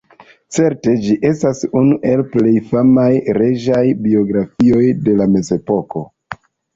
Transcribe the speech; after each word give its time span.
Certe 0.57 0.91
ĝi 1.01 1.17
estas 1.27 1.59
unu 1.81 1.97
el 2.11 2.23
plej 2.35 2.53
famaj 2.69 3.09
reĝaj 3.39 3.83
biografioj 4.07 4.81
de 5.09 5.15
la 5.21 5.29
Mezepoko. 5.35 6.03